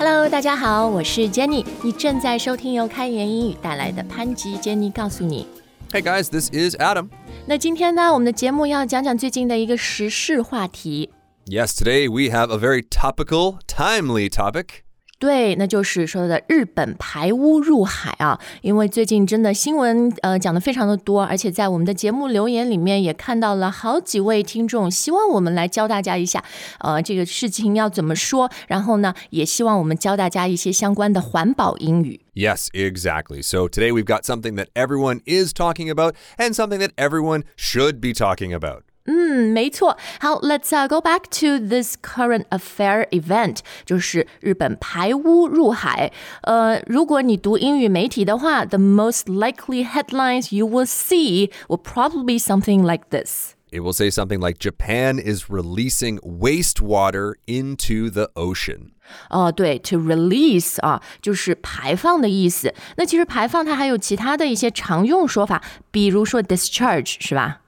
[0.00, 5.46] Hello，大家好，我是 Jenny，你正在收听由开言英语带来的潘吉 Jenny 告诉你。
[5.90, 7.08] Hey guys, this is Adam.
[7.46, 11.10] 那今天呢，我们的节目要讲讲最近的一个时事话题。
[11.46, 14.82] Yes, today we have a very topical, timely topic.
[15.20, 26.44] 对，那就是说的日本排污入海啊，因为最近真的新闻呃讲的非常的多，而且在我们的节目留言里面也看到了好几位听众希望我们来教大家一下，
[26.80, 32.20] 呃，这个事情要怎么说，然后呢，也希望我们教大家一些相关的环保英语。
[32.34, 33.42] Yes, exactly.
[33.42, 38.02] So today we've got something that everyone is talking about and something that everyone should
[38.02, 38.82] be talking about.
[39.08, 39.96] 嗯，没错。
[40.18, 46.12] 好，Let's、uh, go back to this current affair event，就是日本排污入海。
[46.42, 53.52] 呃，如果你读英语媒体的话，the most likely headlines you will see will probably be something like this.
[53.70, 58.92] It will say something like Japan is releasing wastewater into the ocean.
[59.30, 62.74] 哦，对，to release 啊，就是排放的意思。
[62.96, 65.62] 那其实排放它还有其他的一些常用说法，
[65.92, 67.59] 比如说 discharge，是吧？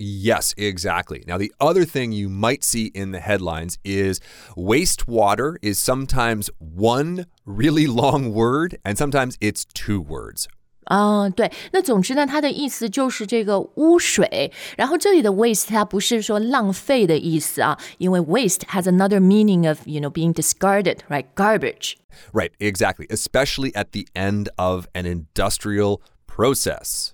[0.00, 1.24] Yes, exactly.
[1.26, 4.20] Now, the other thing you might see in the headlines is
[4.56, 10.46] wastewater is sometimes one really long word and sometimes it's two words.
[10.86, 14.52] 哦，对，那总之呢，它的意思就是这个污水。
[14.76, 21.26] 然后这里的 waste 它不是说浪费的意思啊，因为 waste has another meaning of you know being discarded, right?
[21.34, 21.96] Garbage.
[22.32, 23.06] Right, exactly.
[23.10, 27.12] Especially at the end of an industrial process.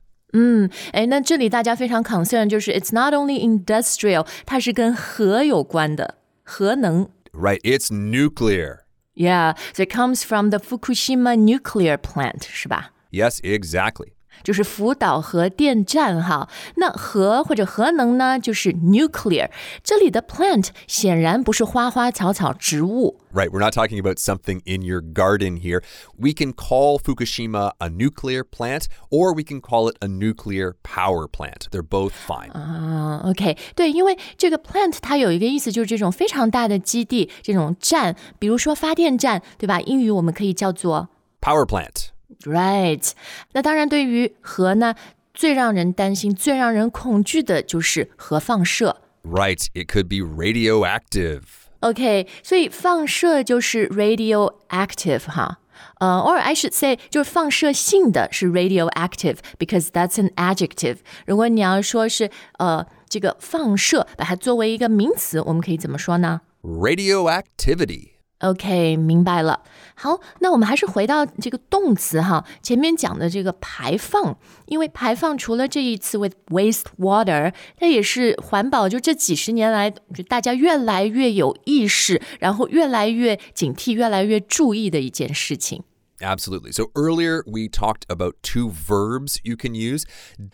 [0.93, 7.09] 哎，那这里大家非常 concern 就是 it's not only industrial，它是跟核有关的，核能。
[7.33, 8.79] Right, it's nuclear.
[9.15, 12.91] Yeah, so it comes from the Fukushima nuclear plant，是吧？
[13.13, 14.15] Yes, exactly.
[14.43, 16.49] 就是福岛核电站哈。
[16.77, 19.49] 那核或者核能呢，就是 nuclear。
[19.83, 23.21] 这里的 plant 显然不是花花草草植物。
[23.33, 25.83] Right, we're not talking about something in your garden here.
[26.17, 31.27] We can call Fukushima a nuclear plant or we can call it a nuclear power
[31.27, 31.69] plant.
[31.71, 32.53] They're both fine.
[32.53, 39.81] 啊，OK，对，因为这个 plant 它有一个意思，就是这种非常大的基地，这种站，比如说发电站，对吧？
[39.81, 41.09] 英语我们可以叫做
[41.41, 42.11] Power plant.
[42.45, 43.11] right。
[43.53, 44.95] 那当然，对于核呢，
[45.33, 49.01] 最让人担心、最让人恐惧的就是核放射。
[49.23, 51.43] Right, it could be radioactive.
[51.81, 55.61] OK，所以放射就是 radioactive 哈。
[55.99, 60.99] 呃、uh,，or I should say，就是放射性的是 radioactive，because that's an adjective。
[61.27, 66.43] 如果你要说是呃这个放射，把它作为一个名词，我们可以怎么说呢？
[66.63, 68.11] Radioactivity.
[68.41, 69.63] OK，明白了。
[69.95, 74.37] 好，那我们还是回到这个动词哈，前面讲的这个排放，
[74.67, 85.85] 因为排放除了这一次 with wastewater，它也是环保，就这几十年来，就大家越来越有意识，然后越来越警惕、越来越注意的一件事情。
[86.19, 86.73] Absolutely.
[86.73, 90.05] So earlier we talked about two verbs you can use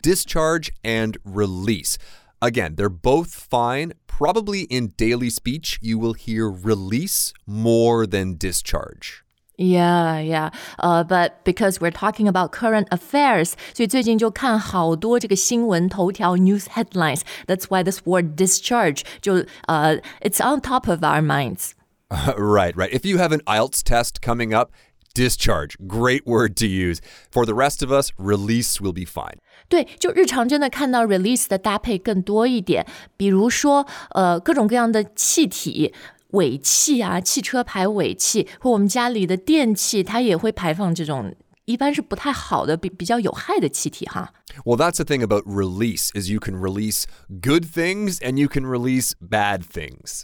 [0.03, 1.97] discharge and release.
[2.45, 3.93] Again, they're both fine.
[4.07, 9.25] Probably in daily speech, you will hear release more than discharge.
[9.57, 10.51] Yeah, yeah.
[10.79, 17.21] 呃、uh,，but because we're talking about current affairs，所以最近就看好多这个新闻头条 news headlines.
[17.47, 21.73] That's why this word discharge 就呃、uh,，it's on top of our minds.
[22.39, 22.91] right, right.
[22.91, 24.71] If you have an IELTS test coming up,
[25.15, 27.03] discharge, great word to use.
[27.31, 29.41] For the rest of us, release will be fine.
[29.69, 32.87] 对，就日常真的看到 release 的搭配更多一点，
[33.17, 35.93] 比如说呃各种各样的气体。
[36.35, 44.33] 尾气啊，汽车排尾气，或我们家里的电器，它也会排放这种一般是不太好的、比比较有害的气体哈。
[44.65, 47.03] Well, that's the thing about release is you can release
[47.43, 50.23] good things and you can release bad things.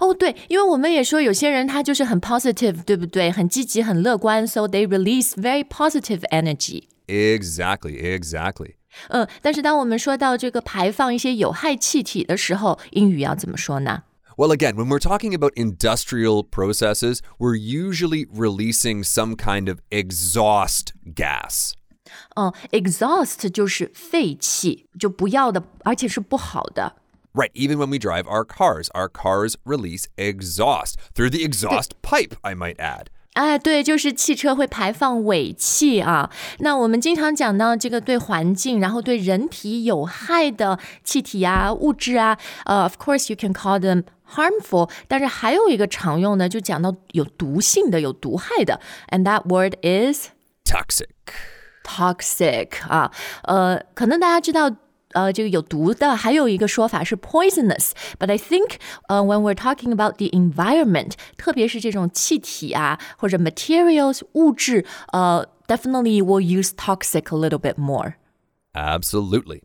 [0.00, 3.30] 哦，对，因为我们也说有些人他就是很 positive，对不对？
[3.30, 6.88] 很积极、很乐观，so they release very positive energy。
[7.06, 8.74] Exactly, exactly.
[9.08, 14.02] 嗯，但是当我们说到这个排放一些有害气体的时候，英语要怎么说呢？
[14.36, 20.92] Well, again, when we're talking about industrial processes, we're usually releasing some kind of exhaust
[21.14, 21.72] gas.
[22.36, 26.96] 嗯，exhaust 就是废气，就不要的，而且是不好的。
[27.34, 32.36] Right, even when we drive our cars, our cars release exhaust through the exhaust pipe,
[32.42, 33.08] I might add.
[33.33, 36.29] 哎，对，就是汽车会排放尾气啊。
[36.59, 44.03] 那我们经常讲到这个对环境，然后对人体有害的气体啊、物质啊，呃、uh,，of course you can call them
[44.35, 44.89] harmful。
[45.07, 50.29] 但是还有一个常用的，就讲到有毒性的、有毒害的，and that word is
[50.63, 51.07] Toxic.
[51.83, 53.11] toxic 啊。
[53.43, 54.69] 呃，可能大家知道
[55.12, 58.76] 呃，这个有毒的，还有一个说法是 poisonous。But I think,
[59.08, 67.76] uh, when we're talking about the environment，特别是这种气体啊或者 materials 物质，呃，definitely will use toxic a little bit
[67.76, 68.14] more.
[68.74, 69.62] Absolutely.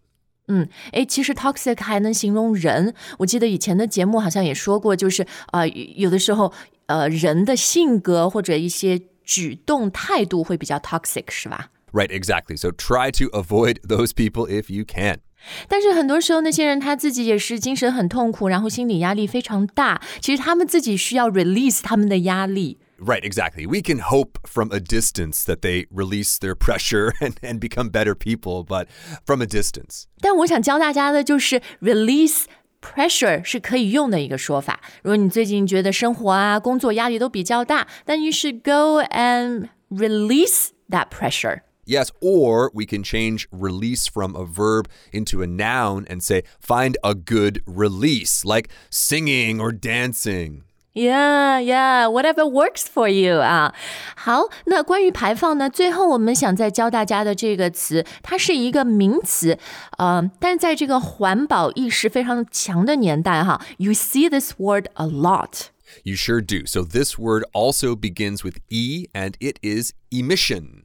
[0.47, 2.93] 嗯，诶，其实 toxic 还能形容人。
[3.19, 6.53] 我记得以前的节目好像也说过，就是呃，有的时候
[6.85, 11.69] 呃，人的性格或者一些举动态度会比较 toxic，是吧？
[11.93, 12.57] Right, exactly.
[12.57, 15.19] So try to avoid those people if you can.
[15.67, 20.01] 但是很多时候，那些人他自己也是精神很痛苦，然后心理压力非常大。
[20.21, 22.79] 其实他们自己需要 release 他们的压力。
[22.97, 23.67] Right, exactly.
[23.67, 28.15] We can hope from a distance that they release their pressure and, and become better
[28.15, 28.87] people, but
[29.25, 30.05] from a distance.
[30.21, 32.45] 但我想教大家的就是 release
[32.81, 34.79] pressure 是可以用的一个说法。
[35.01, 41.63] 如果你最近觉得生活啊、工作压力都比较大，then you should go and release that pressure.
[41.87, 46.95] Yes, or we can change release from a verb into a noun and say find
[47.03, 50.63] a good release, like singing or dancing.
[50.95, 53.73] Yeah, yeah, whatever works for you 啊。
[54.15, 59.57] 好，那关于排放呢，最后我们想再教大家的这个词，它是一个名词，
[59.97, 65.69] 呃，但是在这个环保意识非常强的年代哈，you see this word a lot.
[66.03, 66.65] You sure do.
[66.65, 70.83] So this word also begins with E and it is emission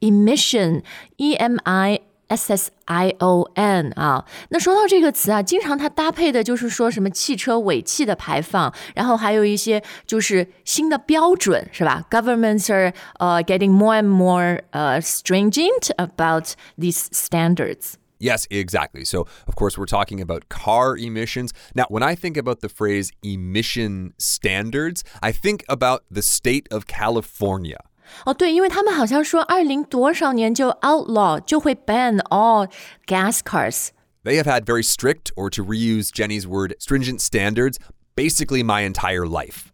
[0.00, 0.82] emission,
[1.16, 12.04] E M I S S I O N 啊，那说到这个词啊，经常它搭配的就是说什么汽车尾气的排放，然后还有一些就是新的标准，是吧？
[12.10, 17.94] Governments are uh getting more and more uh stringent about these standards.
[18.20, 19.04] Yes, exactly.
[19.04, 21.52] So, of course, we're talking about car emissions.
[21.74, 26.86] Now, when I think about the phrase emission standards, I think about the state of
[26.86, 27.78] California.
[28.24, 32.68] 哦，对，因为他们好像说二零多少年就 outlaw 就会 ban all
[33.06, 33.88] gas cars。
[34.22, 37.76] They have had very strict, or to reuse Jenny's word, stringent standards
[38.14, 39.68] basically my entire life.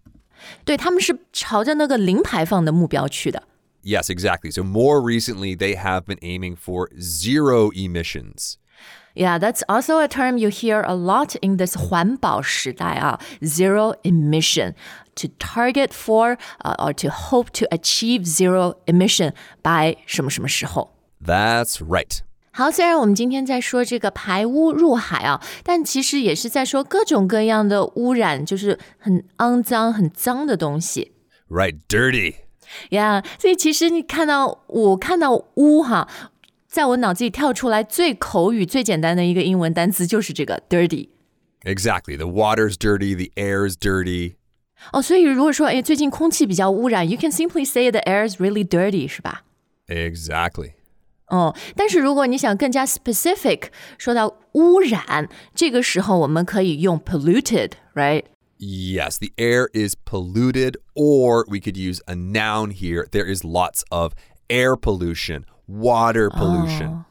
[0.65, 3.43] 对，他们是朝着那个零排放的目标去的。
[3.83, 4.51] Yes, exactly.
[4.51, 8.59] So, more recently, they have been aiming for zero emissions.
[9.15, 14.75] Yeah, that's also a term you hear a lot in this 环保时代啊，zero emission
[15.15, 19.33] to target for uh, or to hope to achieve zero emission
[19.63, 20.95] by 什么什么时候。
[21.25, 22.21] That's right.
[22.53, 31.13] 好，虽然我们今天在说这个排污入海啊，但其实也是在说各种各样的污染，就是很肮脏、很脏的东西。
[31.51, 32.37] Right, dirty.
[32.91, 36.09] 呀、所以其实你看到我看到污哈，
[36.67, 41.11] 在我脑子里跳出来最口语、最简单的一个英文单词就是这个 dirty。
[41.65, 42.17] Exactly.
[42.17, 44.37] The water's dirty, the air's dirty.
[44.93, 49.43] 哦，所以如果说哎最近空气比较污染，you can simply say the air is really dirty，是吧？
[49.89, 50.73] Exactly.
[51.29, 53.65] 哦，但是如果你想更加 specific，
[53.99, 58.25] 说到污染，这个时候我们可以用 polluted，right？
[58.59, 63.07] Yes, the air is polluted, or we could use a noun here.
[63.11, 64.13] There is lots of
[64.49, 67.05] air pollution, water pollution.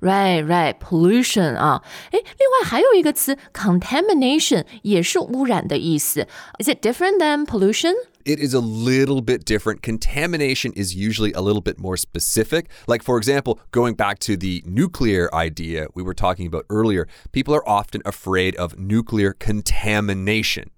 [0.00, 6.26] Right, right, pollution 啊，诶，另外还有一个词 contamination 也是污染的意思。
[6.58, 7.94] Is it different than pollution?
[8.24, 9.82] It is a little bit different.
[9.82, 12.66] Contamination is usually a little bit more specific.
[12.86, 17.54] Like, for example, going back to the nuclear idea we were talking about earlier, people
[17.54, 20.70] are often afraid of nuclear contamination.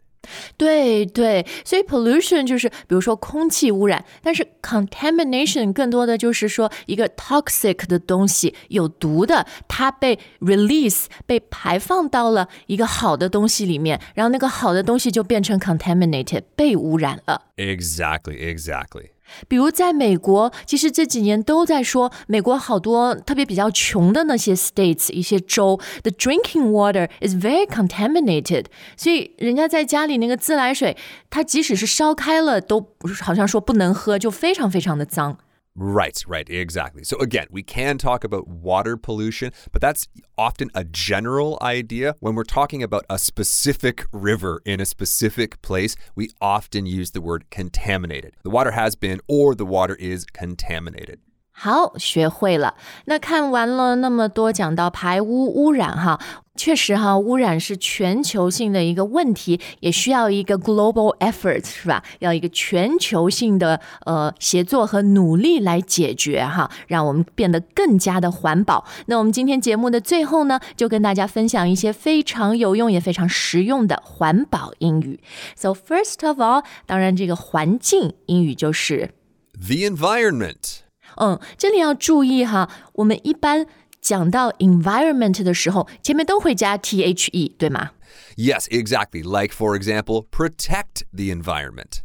[0.58, 17.44] 对对，所以 pollution 就是比如说空气污染，但是 contamination 更多的就是说一个 toxic 的东西有毒的，它被 release 被排放到了一个好的东西里面，然后那个好的东西就变成 contaminated 被污染了。
[17.56, 19.10] Exactly, exactly.
[19.48, 28.66] 比如在美国，其实这几年都在说，美国好多特别比较穷的那些 states 一些州，the drinking water is very contaminated，
[28.98, 30.96] 所以人家在家里那个自来水，
[31.30, 32.86] 它即使是烧开了，都
[33.22, 35.38] 好像说不能喝，就非常非常的脏。
[35.82, 37.06] Right, right, exactly.
[37.06, 42.16] So again, we can talk about water pollution, but that's often a general idea.
[42.20, 47.22] When we're talking about a specific river in a specific place, we often use the
[47.22, 48.36] word contaminated.
[48.44, 51.22] The water has been or the water is contaminated.
[51.62, 52.76] 好，学会了。
[53.04, 56.18] 那看完了那么多讲到排污污染哈，
[56.56, 62.02] 确实哈，污染是全球性的一个问题，也需要一个 global effort 是吧？
[62.20, 68.86] 要一个全球性的呃协作和努力来解决哈，让我们变得更加的环保。
[69.08, 75.20] 那我们今天节目的最后呢，就跟大家分享一些非常有用也非常实用的环保英语。
[75.58, 79.12] So first of all，当然这个环境英语就是。
[79.60, 80.89] The environment.
[81.17, 83.67] 嗯，这里要注意哈，我们一般
[84.01, 87.91] 讲到 environment 的时候，前面都会加 the，对吗
[88.37, 89.23] Yes, exactly.
[89.23, 92.03] Like, for example, protect the environment.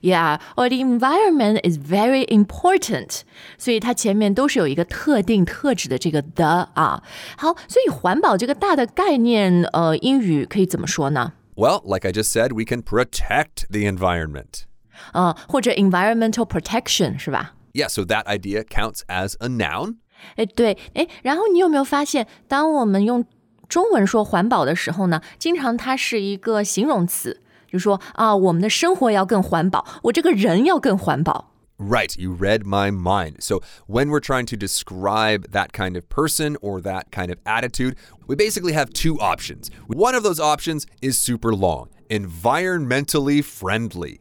[0.00, 3.22] Yeah, or the environment is very important，
[3.58, 7.02] 所以它前面都是有一个特定特指的这个 the 啊。
[7.36, 11.32] 好，所以环保这个大的概念，呃，英语可以怎么说呢？
[11.54, 14.64] Well, like I just said, we can protect the environment.
[15.12, 17.54] 呃，或者 environmental protection 是吧？
[17.72, 19.96] Yeah, so that idea counts as a noun.
[20.36, 23.24] 哎，对，哎，然后你有没有发现，当我们用
[23.68, 31.52] 中文说环保的时候呢，经常它是一个形容词，就说啊，我们的生活要更环保，我这个人要更环保。
[31.78, 33.42] Right, you read my mind.
[33.42, 37.96] So, when we're trying to describe that kind of person or that kind of attitude,
[38.26, 39.68] we basically have two options.
[39.86, 44.20] One of those options is super long environmentally friendly.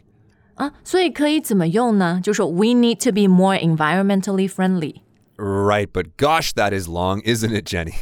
[0.59, 2.21] 啊，所以可以怎么用呢？
[2.23, 5.01] 就说 we need to be more environmentally friendly。
[5.37, 7.93] Right, but gosh, that is long, isn't it, Jenny?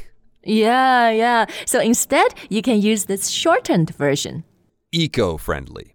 [0.44, 1.48] Yeah, yeah.
[1.66, 4.44] So instead, you can use this shortened version.
[4.92, 5.94] Eco friendly.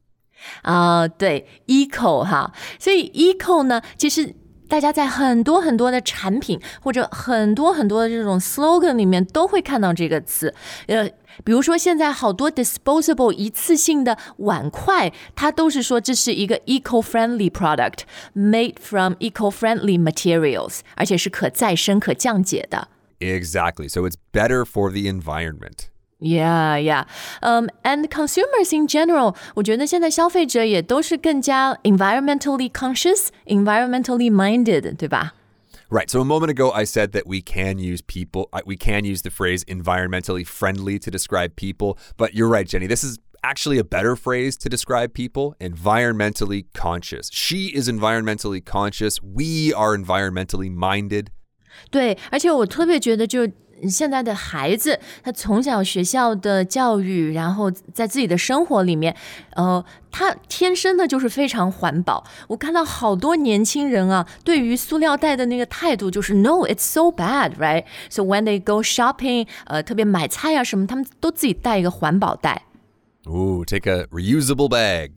[0.62, 4.34] 啊、对，eco 哈，所以 eco 呢，其实
[4.72, 10.54] 大家在很多很多的产品或者很多很多的这种 slogan 里面都会看到这个词。
[10.88, 11.08] 呃，
[11.42, 18.00] 比如说现在好多 disposable 一次性的碗筷，它都是说这是一个 eco-friendly product
[18.34, 22.88] made from eco-friendly materials，而且是可再生、可降解的。
[23.20, 23.88] Exactly.
[23.88, 25.88] So, it's better for the environment.
[26.22, 27.04] Yeah, yeah.
[27.42, 35.34] Um, and consumers in general, 我觉得现在消费者也都是更加 environmentally conscious, environmentally minded, 对吧？
[35.90, 36.10] Right.
[36.10, 39.22] So a moment ago, I said that we can use people, uh, we can use
[39.22, 41.96] the phrase environmentally friendly to describe people.
[42.18, 42.86] But you're right, Jenny.
[42.88, 47.30] This is actually a better phrase to describe people environmentally conscious.
[47.32, 49.22] She is environmentally conscious.
[49.22, 51.28] We are environmentally minded.
[51.90, 53.48] 对，而且我特别觉得，就
[53.88, 59.14] 现在的孩子，他从小学校的教育，然后在自己的生活里面，
[59.54, 62.24] 呃，他天生的就是非常环保。
[62.48, 72.64] 我看到好多年轻人啊，对于塑料袋的那个态度就是 “No, it's so bad, right?” So when they go shopping，呃，特别买菜啊什么，他们都自己带一个环保袋。
[73.26, 75.10] Ooh, take a reusable bag.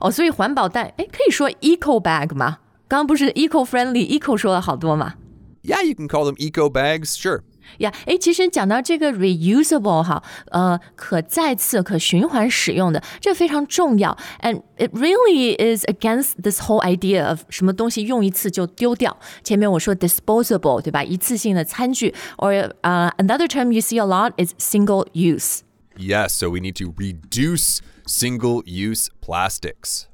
[0.00, 2.60] 哦，所以环保袋，哎，可以说 eco bag 吗？
[2.88, 5.16] 刚刚不是 eco friendly，eco 说了好多嘛？
[5.62, 7.40] Yeah, you can call them eco bags, sure.
[7.78, 14.16] 呀，哎，其实讲到这个 reusable 哈，呃，可再次、可循环使用的，这非常重要。
[14.42, 19.18] And it really is against this whole idea of 什么东西用一次就丢掉。
[19.42, 21.02] 前面我说 disposable 对吧？
[21.02, 25.60] 一次性的餐具，or 呃、another term you see a lot is single use。
[25.96, 30.04] Yes, so we need to reduce single use plastics.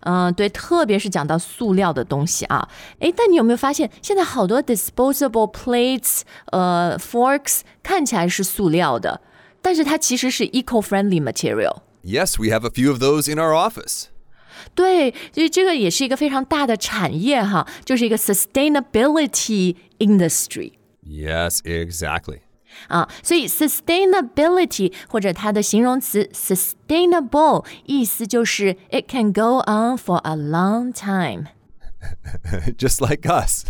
[0.00, 2.68] 嗯，对，特别是讲到塑料的东西啊，
[3.00, 6.22] 诶，但你有没有发现，现在好多 disposable plates、
[6.52, 9.20] 呃 forks 看起来是塑料的，
[9.60, 11.82] 但是它其实是 eco-friendly material。
[12.02, 14.04] Yes, we have a few of those in our office.
[14.74, 20.72] 对，所以这个也是一个非常大的产业哈，就是一个 sustainability industry。
[21.06, 22.40] Yes, exactly.
[22.88, 31.46] 啊，所以 sustainability 或者它的形容词 sustainable 意思就是 it can go on for a long time。
[32.76, 33.64] Just like us.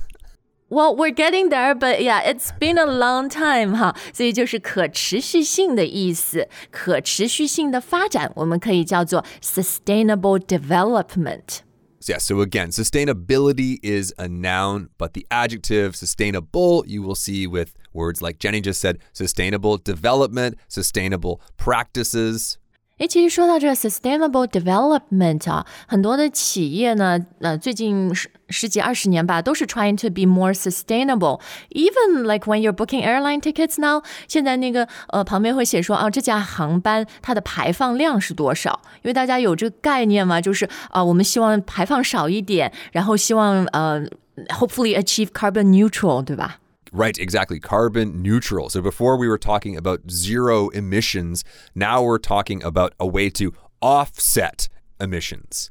[0.70, 11.58] Well, we're getting there, but yeah, it's been a long time 哈，所以就是可持续性的意思，可持续性的发展，我们可以叫做 sustainable development。
[12.07, 17.73] Yeah, so again, sustainability is a noun, but the adjective sustainable you will see with
[17.93, 22.57] words like Jenny just said sustainable development, sustainable practices.
[22.99, 31.39] 诶，其实说到这个 sustainable development 啊，很多的企业呢，呃，最近十十几二十年吧，都是 trying to be more sustainable.
[31.69, 38.81] Even like when you're booking airline tickets now，现在那个呃旁边会写说啊，这架航班它的排放量是多少？
[38.97, 44.05] 因为大家有这个概念嘛，就是啊，我们希望排放少一点，然后希望呃
[44.49, 46.57] ，hopefully achieve carbon neutral，对吧？
[46.92, 47.58] Right, exactly.
[47.58, 48.68] Carbon neutral.
[48.68, 51.42] So before we were talking about zero emissions,
[51.74, 54.68] now we're talking about a way to offset
[55.00, 55.70] emissions.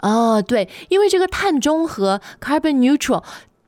[0.00, 3.22] 哦，对，因为这个碳中和 carbon neutral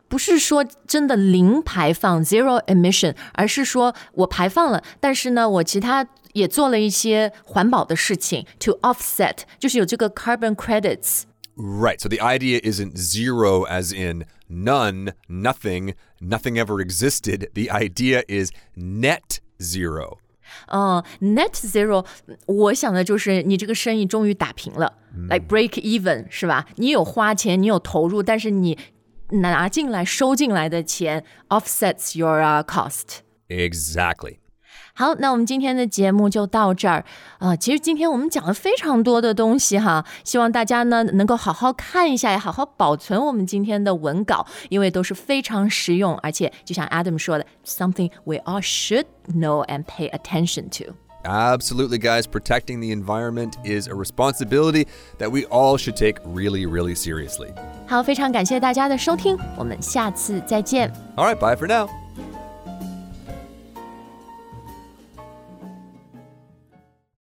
[0.09, 11.25] 不是说真的零排放 zero emission，而是说我排放了，但是呢，我其他也做了一些环保的事情 to offset，就是有这个 carbon credits。
[11.61, 12.01] Right.
[12.01, 17.49] So the idea isn't zero as in none, nothing, nothing ever existed.
[17.55, 20.19] The idea is net zero.
[20.69, 22.05] 嗯，net zero，
[22.47, 24.93] 我想的就是你这个生意终于打平了、
[25.29, 26.67] l i k e break even 是吧？
[26.77, 28.79] 你有花钱，你有投入，但是你
[29.31, 33.21] 拿进来、收进来的钱 offsets your、uh, cost。
[33.49, 34.39] Exactly.
[34.94, 37.04] 好，那我们今天的节目就到这儿
[37.40, 50.94] 啊、呃其实今天我们讲了非常多的东西哈，希望大家呢能够好好看一下，也好好保存我们今天的文稿，因为都是非常实用，而且就像 Adam 说的，something we all should know and pay attention to。
[51.24, 52.24] Absolutely, guys.
[52.24, 54.88] Protecting the environment is a responsibility
[55.20, 57.54] that we all should take really, really seriously.
[57.88, 60.92] 好，非常感谢大家的收听，我们下次再见。
[61.16, 62.01] All right, bye for now.